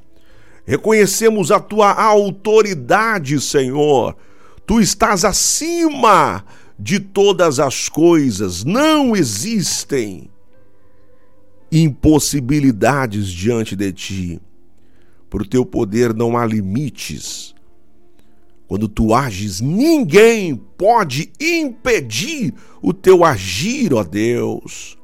reconhecemos 0.65 1.51
a 1.51 1.59
Tua 1.59 1.93
autoridade, 1.93 3.41
Senhor. 3.41 4.17
Tu 4.65 4.81
estás 4.81 5.25
acima 5.25 6.45
de 6.79 7.01
todas 7.01 7.59
as 7.59 7.89
coisas, 7.89 8.63
não 8.65 9.17
existem 9.17 10.31
impossibilidades 11.71 13.29
diante 13.29 13.75
de 13.75 13.93
Ti. 13.93 14.41
Por 15.33 15.47
Teu 15.47 15.65
poder 15.65 16.13
não 16.13 16.37
há 16.37 16.45
limites 16.45 17.55
quando 18.73 18.89
tu 18.89 19.15
ages, 19.15 19.61
ninguém 19.61 20.55
pode 20.55 21.31
impedir 21.39 22.55
o 22.81 22.95
teu 22.95 23.23
agir, 23.23 23.93
ó 23.93 24.03
Deus. 24.03 24.97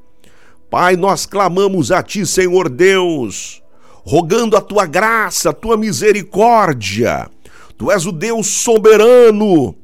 Pai, 0.70 0.97
nós 0.97 1.26
clamamos 1.26 1.92
a 1.92 2.02
ti, 2.02 2.25
Senhor 2.25 2.70
Deus, 2.70 3.62
rogando 4.04 4.56
a 4.56 4.62
tua 4.62 4.87
graça, 4.87 5.50
a 5.50 5.52
tua 5.52 5.76
misericórdia. 5.76 7.30
Tu 7.76 7.90
és 7.90 8.06
o 8.06 8.12
Deus 8.12 8.47
soberano, 8.47 9.75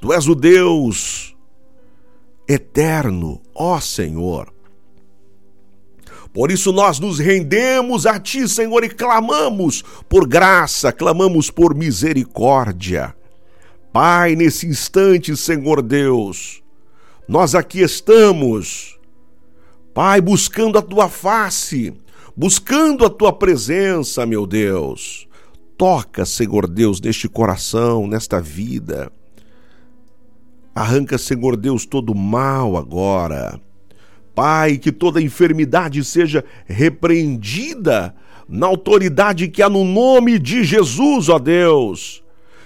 tu 0.00 0.12
és 0.12 0.26
o 0.26 0.34
Deus 0.34 1.36
eterno, 2.48 3.40
ó 3.54 3.78
Senhor. 3.78 4.52
Por 6.32 6.50
isso 6.50 6.72
nós 6.72 7.00
nos 7.00 7.18
rendemos 7.18 8.06
a 8.06 8.18
Ti, 8.18 8.48
Senhor, 8.48 8.84
e 8.84 8.88
clamamos 8.88 9.82
por 10.08 10.26
graça, 10.28 10.92
clamamos 10.92 11.50
por 11.50 11.74
misericórdia. 11.74 13.14
Pai, 13.92 14.36
nesse 14.36 14.68
instante, 14.68 15.36
Senhor 15.36 15.82
Deus, 15.82 16.62
nós 17.26 17.56
aqui 17.56 17.80
estamos, 17.80 18.96
Pai, 19.92 20.20
buscando 20.20 20.78
a 20.78 20.82
Tua 20.82 21.08
face, 21.08 21.92
buscando 22.36 23.04
a 23.04 23.10
Tua 23.10 23.32
presença, 23.32 24.24
meu 24.24 24.46
Deus. 24.46 25.26
Toca, 25.76 26.24
Senhor 26.24 26.68
Deus, 26.68 27.00
neste 27.00 27.28
coração, 27.28 28.06
nesta 28.06 28.40
vida. 28.40 29.10
Arranca, 30.72 31.18
Senhor 31.18 31.56
Deus, 31.56 31.84
todo 31.84 32.14
mal 32.14 32.76
agora. 32.76 33.60
Pai, 34.40 34.78
que 34.78 34.90
toda 34.90 35.20
enfermidade 35.20 36.02
seja 36.02 36.42
repreendida 36.64 38.14
na 38.48 38.66
autoridade 38.66 39.48
que 39.48 39.62
há 39.62 39.68
no 39.68 39.84
nome 39.84 40.38
de 40.38 40.64
Jesus, 40.64 41.28
ó 41.28 41.38
Deus. 41.38 42.22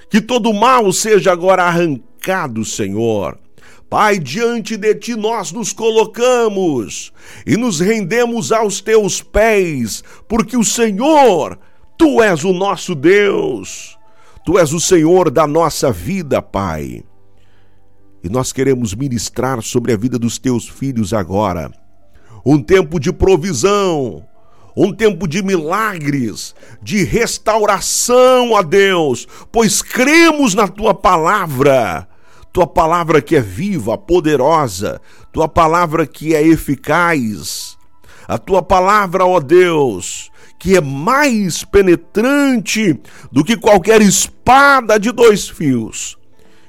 Que 0.09 0.21
todo 0.21 0.55
mal 0.55 0.93
seja 0.93 1.33
agora 1.33 1.65
arrancado, 1.65 2.65
Senhor. 2.65 3.37
Pai, 3.91 4.21
diante 4.21 4.77
de 4.77 4.95
ti 4.95 5.17
nós 5.17 5.51
nos 5.51 5.73
colocamos 5.73 7.13
e 7.45 7.57
nos 7.57 7.81
rendemos 7.81 8.53
aos 8.53 8.81
teus 8.81 9.21
pés, 9.21 10.05
porque 10.29 10.57
o 10.57 10.63
Senhor, 10.63 11.59
tu 11.99 12.23
és 12.23 12.45
o 12.45 12.53
nosso 12.53 12.95
Deus. 12.95 13.99
Tu 14.45 14.61
és 14.61 14.73
o 14.73 14.79
Senhor 14.79 15.29
da 15.29 15.45
nossa 15.45 15.91
vida, 15.91 16.41
Pai. 16.41 17.03
E 18.25 18.29
nós 18.31 18.55
queremos 18.55 18.95
ministrar 18.95 19.61
sobre 19.61 19.93
a 19.93 19.99
vida 19.99 20.19
dos 20.19 20.39
teus 20.39 20.67
filhos 20.67 21.13
agora. 21.13 21.71
Um 22.43 22.59
tempo 22.59 22.99
de 22.99 23.13
provisão, 23.13 24.25
um 24.75 24.95
tempo 24.95 25.29
de 25.29 25.43
milagres, 25.43 26.55
de 26.83 27.05
restauração 27.05 28.57
a 28.57 28.63
Deus, 28.63 29.29
pois 29.53 29.83
cremos 29.83 30.55
na 30.55 30.67
tua 30.67 30.95
palavra. 30.95 32.09
Tua 32.51 32.67
palavra 32.67 33.21
que 33.21 33.37
é 33.37 33.43
viva, 33.43 33.99
poderosa, 33.99 35.03
tua 35.31 35.47
palavra 35.47 36.07
que 36.07 36.35
é 36.35 36.43
eficaz. 36.43 37.77
A 38.27 38.39
tua 38.39 38.63
palavra, 38.63 39.27
ó 39.27 39.39
Deus, 39.39 40.31
que 40.59 40.79
é 40.79 40.81
mais 40.81 41.63
penetrante 41.63 42.99
do 43.31 43.45
que 43.45 43.55
qualquer 43.55 44.01
espada 44.01 44.99
de 44.99 45.13
dois 45.13 45.47
fios 45.47 46.17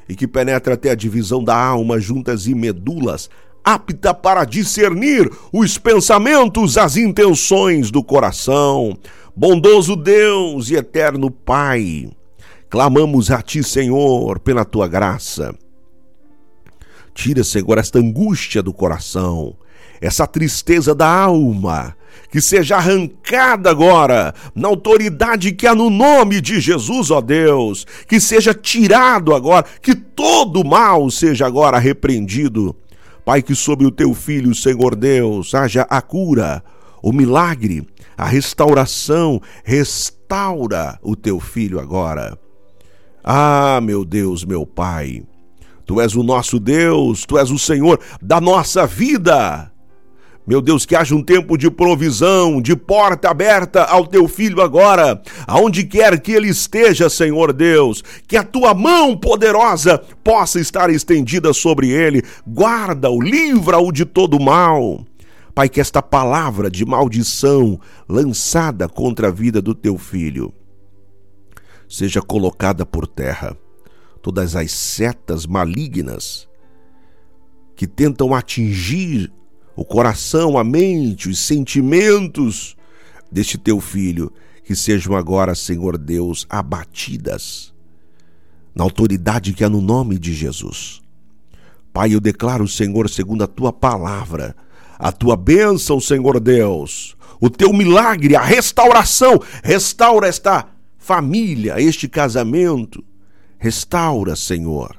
e 0.08 0.16
que 0.16 0.28
penetra 0.28 0.76
até 0.76 0.92
a 0.92 0.96
divisão 0.96 1.44
da 1.44 1.56
alma, 1.56 2.00
juntas 2.00 2.48
e 2.48 2.54
medulas, 2.54 3.30
apta 3.64 4.14
para 4.14 4.46
discernir 4.46 5.32
os 5.52 5.78
pensamentos, 5.78 6.78
as 6.78 6.96
intenções 6.98 7.90
do 7.90 8.04
coração. 8.04 8.98
Bondoso 9.36 9.96
Deus 9.96 10.70
e 10.70 10.76
eterno 10.76 11.30
Pai, 11.30 12.10
clamamos 12.70 13.32
a 13.32 13.42
Ti, 13.42 13.64
Senhor, 13.64 14.40
pela 14.40 14.64
Tua 14.64 14.88
graça. 14.88 15.54
Tira, 17.14 17.44
Senhor, 17.44 17.78
esta 17.78 18.00
angústia 18.00 18.62
do 18.62 18.74
coração, 18.74 19.56
essa 20.02 20.28
tristeza 20.28 20.94
da 20.94 21.08
alma, 21.08 21.96
que 22.32 22.42
seja 22.42 22.78
arrancada 22.78 23.70
agora, 23.70 24.34
na 24.54 24.68
autoridade 24.68 25.52
que 25.52 25.68
há 25.68 25.74
no 25.74 25.90
nome 25.90 26.42
de 26.42 26.60
Jesus, 26.60 27.12
ó 27.12 27.22
Deus, 27.22 27.86
que 28.08 28.20
seja 28.20 28.54
tirado 28.54 29.34
agora, 29.34 29.66
que 29.82 29.96
todo 29.96 30.66
mal 30.66 31.10
seja 31.10 31.46
agora 31.46 31.80
repreendido. 31.80 32.76
Pai, 33.24 33.42
que 33.42 33.56
sobre 33.56 33.88
o 33.88 33.92
teu 33.92 34.14
filho, 34.14 34.54
Senhor 34.54 34.96
Deus, 34.96 35.56
haja 35.56 35.82
a 35.90 36.02
cura, 36.02 36.64
o 37.02 37.12
milagre, 37.12 37.88
a 38.18 38.26
restauração, 38.26 39.42
restaura 39.64 41.00
o 41.02 41.16
teu 41.16 41.40
filho 41.40 41.80
agora. 41.80 42.38
Ah, 43.24 43.80
meu 43.82 44.06
Deus, 44.06 44.46
meu 44.46 44.66
Pai, 44.66 45.24
tu 45.86 46.00
és 46.00 46.16
o 46.16 46.22
nosso 46.22 46.60
Deus, 46.60 47.26
tu 47.26 47.38
és 47.38 47.50
o 47.50 47.58
Senhor 47.58 48.00
da 48.22 48.40
nossa 48.40 48.86
vida. 48.86 49.72
Meu 50.48 50.62
Deus, 50.62 50.86
que 50.86 50.96
haja 50.96 51.16
um 51.16 51.24
tempo 51.24 51.58
de 51.58 51.72
provisão, 51.72 52.62
de 52.62 52.76
porta 52.76 53.32
aberta 53.32 53.84
ao 53.84 54.06
teu 54.06 54.28
filho 54.28 54.62
agora, 54.62 55.20
aonde 55.48 55.84
quer 55.84 56.20
que 56.20 56.32
ele 56.32 56.50
esteja, 56.50 57.10
Senhor 57.10 57.52
Deus, 57.52 58.04
que 58.28 58.38
a 58.38 58.44
tua 58.44 58.76
mão 58.76 59.18
poderosa 59.18 59.98
possa 60.24 60.60
estar 60.60 60.92
estendida 60.92 61.52
sobre 61.52 61.90
ele, 61.90 62.22
guarda-o, 62.48 63.20
livra-o 63.20 63.92
de 63.92 64.06
todo 64.06 64.40
mal. 64.40 65.04
Pai, 65.56 65.68
que 65.68 65.82
esta 65.82 66.02
palavra 66.02 66.70
de 66.70 66.86
maldição 66.86 67.80
lançada 68.08 68.88
contra 68.88 69.30
a 69.30 69.32
vida 69.32 69.62
do 69.62 69.74
teu 69.74 69.98
filho 69.98 70.54
seja 71.88 72.22
colocada 72.22 72.86
por 72.86 73.08
terra. 73.08 73.58
Todas 74.22 74.56
as 74.56 74.72
setas 74.72 75.46
malignas 75.46 76.48
que 77.76 77.88
tentam 77.88 78.34
atingir 78.34 79.32
o 79.76 79.84
coração, 79.84 80.58
a 80.58 80.64
mente, 80.64 81.30
os 81.30 81.40
sentimentos 81.40 82.76
deste 83.32 83.58
teu 83.58 83.82
filho, 83.82 84.32
que 84.64 84.76
sejam 84.76 85.16
agora, 85.16 85.54
Senhor 85.54 85.98
Deus, 85.98 86.46
abatidas 86.50 87.74
na 88.74 88.84
autoridade 88.84 89.54
que 89.54 89.64
há 89.64 89.70
no 89.70 89.82
nome 89.82 90.20
de 90.20 90.34
Jesus. 90.34 91.02
Pai, 91.94 92.14
eu 92.14 92.20
declaro, 92.20 92.68
Senhor, 92.68 93.10
segundo 93.10 93.44
a 93.44 93.48
tua 93.48 93.72
palavra, 93.72 94.56
a 95.00 95.12
tua 95.12 95.38
bênção, 95.38 96.00
Senhor 96.00 96.40
Deus, 96.40 97.16
o 97.40 97.50
teu 97.50 97.72
milagre, 97.72 98.36
a 98.36 98.42
restauração, 98.42 99.42
restaura 99.64 100.28
esta 100.28 100.68
família, 100.98 101.80
este 101.80 102.10
casamento, 102.10 103.04
restaura, 103.58 104.36
Senhor. 104.36 104.96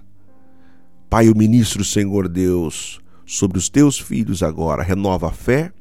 Pai, 1.11 1.29
eu 1.29 1.35
ministro, 1.35 1.85
Senhor 1.85 2.29
Deus, 2.29 3.01
sobre 3.27 3.59
os 3.59 3.69
teus 3.69 3.99
filhos 3.99 4.43
agora. 4.43 4.85
Renova 4.85 5.29
a 5.29 5.33
fé, 5.33 5.73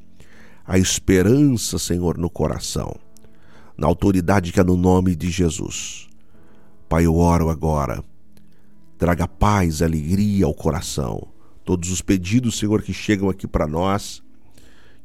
a 0.66 0.80
esperança, 0.80 1.78
Senhor, 1.78 2.18
no 2.18 2.30
coração, 2.30 2.96
na 3.78 3.86
autoridade 3.86 4.52
que 4.52 4.60
é 4.60 4.64
no 4.64 4.76
nome 4.76 5.16
de 5.16 5.30
Jesus. 5.30 6.10
Pai, 6.90 7.06
eu 7.06 7.16
oro 7.16 7.50
agora. 7.50 8.04
Traga 8.98 9.28
paz, 9.28 9.82
alegria 9.82 10.46
ao 10.46 10.54
coração. 10.54 11.28
Todos 11.64 11.92
os 11.92 12.02
pedidos, 12.02 12.58
Senhor, 12.58 12.82
que 12.82 12.94
chegam 12.94 13.30
aqui 13.30 13.48
para 13.48 13.68
nós, 13.68 14.24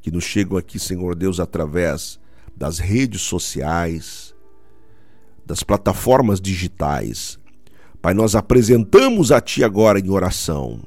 que 0.01 0.11
nos 0.11 0.25
chegam 0.25 0.57
aqui, 0.57 0.79
Senhor 0.79 1.15
Deus, 1.15 1.41
através 1.41 2.19
das 2.57 2.79
redes 2.79 3.23
sociais, 3.23 4.35
das 5.45 5.63
plataformas 5.63 6.41
digitais. 6.41 7.39
Pai, 8.01 8.15
nós 8.15 8.35
apresentamos 8.35 9.33
a 9.33 9.41
Ti 9.41 9.65
agora 9.65 9.99
em 9.99 10.11
oração 10.11 10.81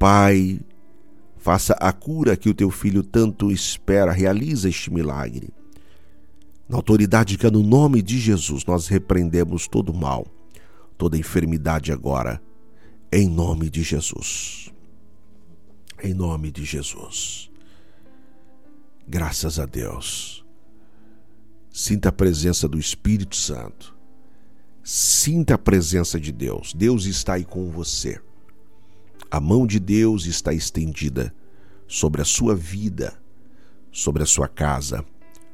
Pai, 0.00 0.58
faça 1.36 1.74
a 1.74 1.92
cura 1.92 2.34
que 2.34 2.48
o 2.48 2.54
teu 2.54 2.70
filho 2.70 3.02
tanto 3.02 3.52
espera, 3.52 4.12
realiza 4.12 4.66
este 4.66 4.90
milagre. 4.90 5.50
Na 6.66 6.78
autoridade 6.78 7.36
que 7.36 7.46
é 7.46 7.50
no 7.50 7.62
nome 7.62 8.00
de 8.00 8.18
Jesus, 8.18 8.64
nós 8.64 8.88
repreendemos 8.88 9.68
todo 9.68 9.92
mal, 9.92 10.26
toda 10.96 11.18
enfermidade 11.18 11.92
agora, 11.92 12.40
em 13.12 13.28
nome 13.28 13.68
de 13.68 13.82
Jesus. 13.82 14.72
Em 16.02 16.14
nome 16.14 16.50
de 16.50 16.64
Jesus. 16.64 17.50
Graças 19.06 19.58
a 19.58 19.66
Deus. 19.66 20.42
Sinta 21.70 22.08
a 22.08 22.12
presença 22.12 22.66
do 22.66 22.78
Espírito 22.78 23.36
Santo. 23.36 23.94
Sinta 24.82 25.56
a 25.56 25.58
presença 25.58 26.18
de 26.18 26.32
Deus. 26.32 26.72
Deus 26.72 27.04
está 27.04 27.34
aí 27.34 27.44
com 27.44 27.68
você. 27.70 28.18
A 29.30 29.38
mão 29.38 29.66
de 29.66 29.78
Deus 29.78 30.26
está 30.26 30.52
estendida 30.52 31.32
sobre 31.86 32.20
a 32.20 32.24
sua 32.24 32.54
vida, 32.54 33.14
sobre 33.92 34.22
a 34.22 34.26
sua 34.26 34.48
casa, 34.48 35.04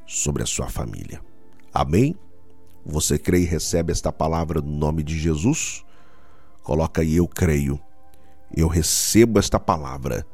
sobre 0.06 0.42
a 0.42 0.46
sua 0.46 0.68
família. 0.68 1.20
Amém? 1.74 2.16
Você 2.84 3.18
crê 3.18 3.40
e 3.40 3.44
recebe 3.44 3.92
esta 3.92 4.10
palavra 4.10 4.60
no 4.62 4.70
nome 4.70 5.02
de 5.02 5.18
Jesus? 5.18 5.84
Coloca 6.62 7.02
aí, 7.02 7.16
eu 7.16 7.28
creio. 7.28 7.78
Eu 8.56 8.68
recebo 8.68 9.38
esta 9.38 9.60
palavra 9.60 10.26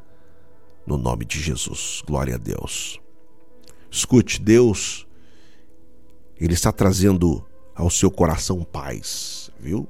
no 0.87 0.97
nome 0.97 1.25
de 1.25 1.41
Jesus. 1.41 2.03
Glória 2.07 2.37
a 2.37 2.39
Deus. 2.39 3.01
Escute, 3.91 4.41
Deus, 4.41 5.07
Ele 6.37 6.55
está 6.55 6.71
trazendo 6.71 7.45
ao 7.75 7.91
seu 7.91 8.11
coração 8.11 8.63
paz, 8.63 9.51
viu? 9.59 9.89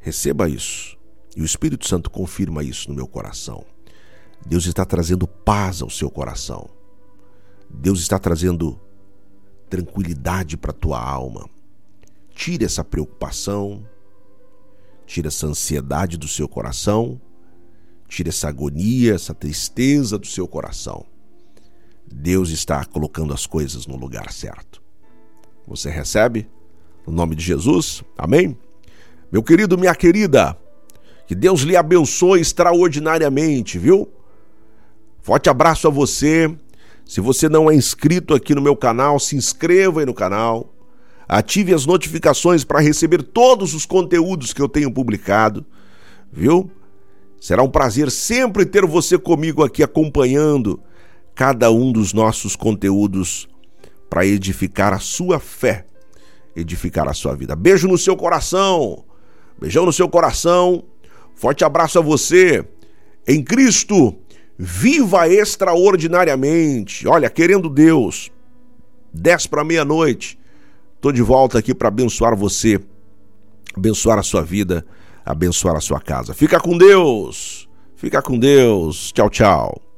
Receba 0.00 0.48
isso. 0.48 0.93
E 1.36 1.42
o 1.42 1.44
Espírito 1.44 1.88
Santo 1.88 2.10
confirma 2.10 2.62
isso 2.62 2.88
no 2.88 2.94
meu 2.94 3.06
coração. 3.06 3.64
Deus 4.46 4.66
está 4.66 4.84
trazendo 4.84 5.26
paz 5.26 5.82
ao 5.82 5.90
seu 5.90 6.10
coração. 6.10 6.68
Deus 7.68 8.00
está 8.00 8.18
trazendo 8.18 8.80
tranquilidade 9.68 10.56
para 10.56 10.70
a 10.70 10.74
tua 10.74 11.00
alma. 11.00 11.48
Tire 12.34 12.64
essa 12.64 12.84
preocupação, 12.84 13.84
tire 15.06 15.28
essa 15.28 15.46
ansiedade 15.46 16.16
do 16.16 16.28
seu 16.28 16.48
coração 16.48 17.20
Tire 18.08 18.28
essa 18.28 18.48
agonia, 18.48 19.14
essa 19.14 19.34
tristeza 19.34 20.18
do 20.18 20.26
seu 20.26 20.46
coração. 20.46 21.04
Deus 22.06 22.50
está 22.50 22.84
colocando 22.84 23.32
as 23.32 23.46
coisas 23.46 23.86
no 23.86 23.96
lugar 23.96 24.30
certo. 24.32 24.82
Você 25.66 25.90
recebe? 25.90 26.48
No 27.06 27.12
nome 27.12 27.34
de 27.34 27.42
Jesus? 27.42 28.04
Amém? 28.16 28.56
Meu 29.32 29.42
querido, 29.42 29.76
minha 29.76 29.94
querida, 29.94 30.56
que 31.26 31.34
Deus 31.34 31.60
lhe 31.60 31.76
abençoe 31.76 32.40
extraordinariamente, 32.40 33.78
viu? 33.78 34.08
Forte 35.20 35.48
abraço 35.48 35.88
a 35.88 35.90
você. 35.90 36.54
Se 37.04 37.20
você 37.20 37.48
não 37.48 37.70
é 37.70 37.74
inscrito 37.74 38.34
aqui 38.34 38.54
no 38.54 38.60
meu 38.60 38.76
canal, 38.76 39.18
se 39.18 39.36
inscreva 39.36 40.00
aí 40.00 40.06
no 40.06 40.14
canal. 40.14 40.74
Ative 41.26 41.72
as 41.72 41.86
notificações 41.86 42.64
para 42.64 42.80
receber 42.80 43.22
todos 43.22 43.74
os 43.74 43.86
conteúdos 43.86 44.52
que 44.52 44.60
eu 44.60 44.68
tenho 44.68 44.92
publicado, 44.92 45.64
viu? 46.30 46.70
Será 47.40 47.62
um 47.62 47.70
prazer 47.70 48.10
sempre 48.10 48.66
ter 48.66 48.84
você 48.86 49.18
comigo 49.18 49.64
aqui 49.64 49.82
acompanhando 49.82 50.80
cada 51.34 51.70
um 51.70 51.90
dos 51.90 52.12
nossos 52.12 52.54
conteúdos 52.54 53.48
para 54.08 54.26
edificar 54.26 54.92
a 54.92 54.98
sua 54.98 55.40
fé, 55.40 55.86
edificar 56.54 57.08
a 57.08 57.14
sua 57.14 57.34
vida. 57.34 57.56
Beijo 57.56 57.88
no 57.88 57.98
seu 57.98 58.16
coração, 58.16 59.04
beijão 59.58 59.84
no 59.84 59.92
seu 59.92 60.08
coração, 60.08 60.84
forte 61.34 61.64
abraço 61.64 61.98
a 61.98 62.02
você. 62.02 62.64
Em 63.26 63.42
Cristo, 63.42 64.14
viva 64.58 65.28
extraordinariamente. 65.28 67.06
Olha, 67.08 67.30
querendo 67.30 67.68
Deus, 67.68 68.30
10 69.12 69.46
para 69.46 69.64
meia-noite, 69.64 70.38
estou 70.96 71.12
de 71.12 71.22
volta 71.22 71.58
aqui 71.58 71.74
para 71.74 71.88
abençoar 71.88 72.36
você, 72.36 72.80
abençoar 73.76 74.18
a 74.18 74.22
sua 74.22 74.42
vida, 74.42 74.84
abençoar 75.24 75.76
a 75.76 75.80
sua 75.80 76.00
casa. 76.00 76.34
Fica 76.34 76.60
com 76.60 76.76
Deus, 76.76 77.68
fica 77.96 78.20
com 78.20 78.38
Deus. 78.38 79.12
Tchau, 79.12 79.30
tchau. 79.30 79.93